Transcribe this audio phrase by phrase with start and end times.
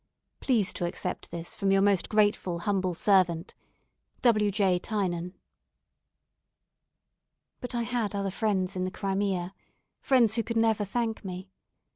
[0.39, 3.53] Please to accept this from your most grateful humble servant,
[4.23, 4.49] "W.
[4.49, 4.79] J.
[4.79, 5.35] Tynan."
[7.59, 9.53] But I had other friends in the Crimea
[10.01, 11.51] friends who could never thank me.